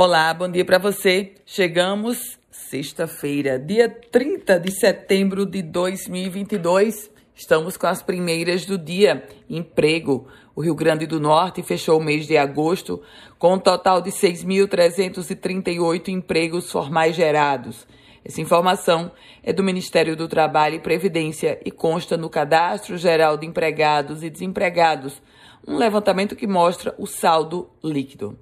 [0.00, 1.32] Olá, bom dia para você.
[1.44, 7.10] Chegamos sexta-feira, dia 30 de setembro de 2022.
[7.34, 9.26] Estamos com as primeiras do dia.
[9.50, 10.28] Emprego.
[10.54, 13.02] O Rio Grande do Norte fechou o mês de agosto
[13.40, 17.84] com um total de 6.338 empregos formais gerados.
[18.24, 19.10] Essa informação
[19.42, 24.30] é do Ministério do Trabalho e Previdência e consta no Cadastro Geral de Empregados e
[24.30, 25.20] Desempregados,
[25.66, 28.38] um levantamento que mostra o saldo líquido.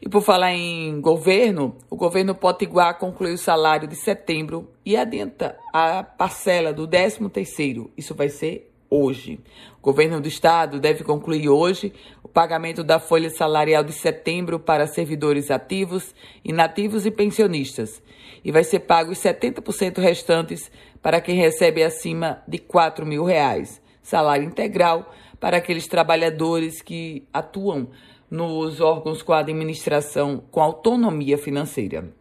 [0.00, 5.58] E por falar em governo, o governo Potiguar concluiu o salário de setembro e adianta
[5.72, 7.90] a parcela do 13º.
[7.96, 9.40] Isso vai ser hoje.
[9.78, 11.92] O governo do estado deve concluir hoje
[12.22, 18.02] o pagamento da folha salarial de setembro para servidores ativos, inativos e pensionistas.
[18.44, 20.70] E vai ser pago os 70% restantes
[21.02, 23.82] para quem recebe acima de 4 mil reais.
[24.02, 27.88] Salário integral para aqueles trabalhadores que atuam
[28.30, 32.12] nos órgãos com administração com autonomia financeira.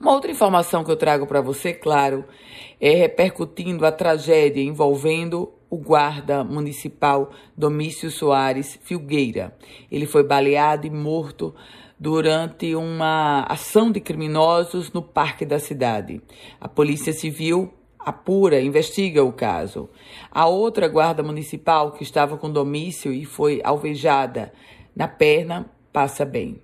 [0.00, 2.24] Uma outra informação que eu trago para você, claro,
[2.80, 9.56] é repercutindo a tragédia envolvendo o guarda municipal Domício Soares Filgueira.
[9.90, 11.54] Ele foi baleado e morto
[11.98, 16.20] durante uma ação de criminosos no parque da cidade.
[16.60, 19.88] A Polícia Civil apura, investiga o caso.
[20.30, 24.52] A outra guarda municipal que estava com Domício e foi alvejada
[24.94, 26.60] na perna, passa bem.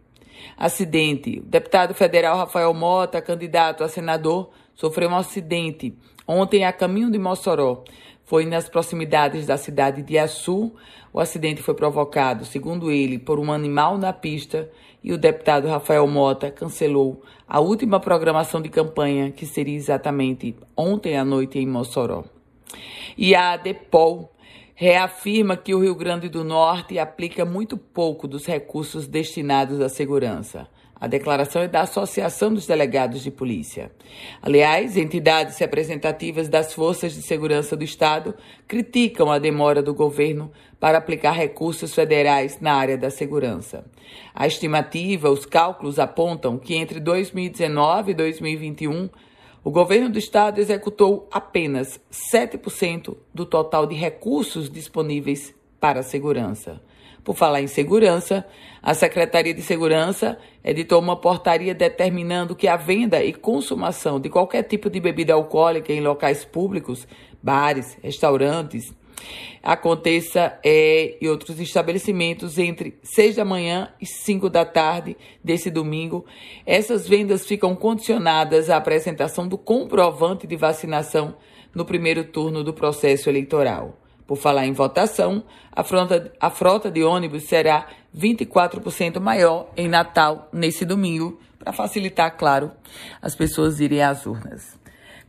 [0.57, 1.41] Acidente.
[1.41, 7.19] O deputado federal Rafael Mota, candidato a senador, sofreu um acidente ontem a caminho de
[7.19, 7.83] Mossoró.
[8.25, 10.73] Foi nas proximidades da cidade de Açu.
[11.13, 14.71] O acidente foi provocado, segundo ele, por um animal na pista
[15.03, 21.17] e o deputado Rafael Mota cancelou a última programação de campanha, que seria exatamente ontem
[21.17, 22.25] à noite em Mossoró.
[23.17, 24.31] E a Depol
[24.81, 30.69] reafirma que o Rio Grande do Norte aplica muito pouco dos recursos destinados à segurança.
[30.95, 33.91] A declaração é da Associação dos Delegados de Polícia.
[34.41, 38.37] Aliás, entidades representativas das Forças de Segurança do Estado
[38.69, 43.85] criticam a demora do governo para aplicar recursos federais na área da segurança.
[44.33, 49.11] A estimativa, os cálculos apontam que entre 2019 e 2021,
[49.69, 56.81] o governo do estado executou apenas 7% do total de recursos disponíveis para a segurança.
[57.23, 58.47] Por falar em segurança,
[58.83, 64.63] a Secretaria de Segurança editou uma portaria determinando que a venda e consumação de qualquer
[64.63, 67.07] tipo de bebida alcoólica em locais públicos,
[67.43, 68.95] bares, restaurantes,
[69.63, 76.25] aconteça é, em outros estabelecimentos entre 6 da manhã e 5 da tarde desse domingo.
[76.65, 81.37] Essas vendas ficam condicionadas à apresentação do comprovante de vacinação
[81.75, 83.99] no primeiro turno do processo eleitoral.
[84.27, 85.43] Por falar em votação,
[85.73, 87.87] a frota, a frota de ônibus será
[88.17, 92.71] 24% maior em Natal nesse domingo, para facilitar, claro,
[93.21, 94.79] as pessoas irem às urnas.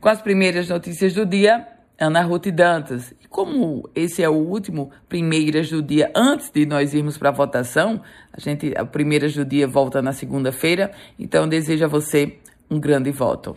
[0.00, 1.66] Com as primeiras notícias do dia,
[2.00, 3.12] Ana Ruth Dantas.
[3.22, 7.32] E como esse é o último Primeiras do Dia, antes de nós irmos para a
[7.32, 8.00] votação,
[8.32, 12.38] a gente, a Primeiras do Dia volta na segunda-feira, então desejo a você
[12.70, 13.54] um grande voto.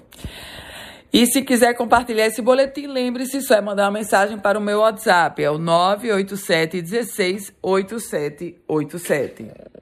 [1.14, 4.80] E se quiser compartilhar esse boletim, lembre-se, só é mandar uma mensagem para o meu
[4.80, 9.73] WhatsApp, é o 987 16 8787.